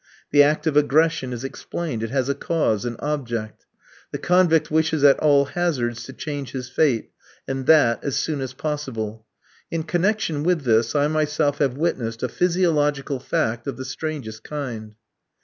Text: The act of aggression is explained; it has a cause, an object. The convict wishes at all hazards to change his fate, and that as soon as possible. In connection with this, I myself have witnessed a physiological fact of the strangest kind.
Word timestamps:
The 0.31 0.41
act 0.41 0.65
of 0.65 0.75
aggression 0.75 1.31
is 1.31 1.43
explained; 1.43 2.01
it 2.01 2.09
has 2.09 2.27
a 2.27 2.33
cause, 2.33 2.85
an 2.85 2.95
object. 2.97 3.67
The 4.11 4.17
convict 4.17 4.71
wishes 4.71 5.03
at 5.03 5.19
all 5.19 5.45
hazards 5.45 6.05
to 6.05 6.13
change 6.13 6.53
his 6.53 6.67
fate, 6.69 7.11
and 7.47 7.67
that 7.67 8.03
as 8.03 8.15
soon 8.15 8.41
as 8.41 8.53
possible. 8.55 9.27
In 9.69 9.83
connection 9.83 10.41
with 10.41 10.63
this, 10.63 10.95
I 10.95 11.07
myself 11.07 11.59
have 11.59 11.77
witnessed 11.77 12.23
a 12.23 12.29
physiological 12.29 13.19
fact 13.19 13.67
of 13.67 13.77
the 13.77 13.85
strangest 13.85 14.43
kind. 14.43 14.95